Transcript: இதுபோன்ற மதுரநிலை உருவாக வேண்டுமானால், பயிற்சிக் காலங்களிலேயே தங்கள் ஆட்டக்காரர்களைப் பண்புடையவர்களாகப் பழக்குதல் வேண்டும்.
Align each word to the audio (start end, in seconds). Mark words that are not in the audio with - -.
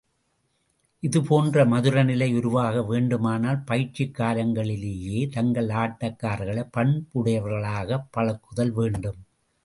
இதுபோன்ற 1.03 1.65
மதுரநிலை 1.65 2.35
உருவாக 2.35 2.83
வேண்டுமானால், 2.83 3.59
பயிற்சிக் 3.59 4.15
காலங்களிலேயே 4.19 5.29
தங்கள் 5.29 5.67
ஆட்டக்காரர்களைப் 5.67 6.71
பண்புடையவர்களாகப் 6.77 8.07
பழக்குதல் 8.17 8.71
வேண்டும். 8.71 9.19